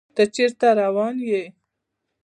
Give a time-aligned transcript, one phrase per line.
[0.15, 1.43] ته چيرته روان يې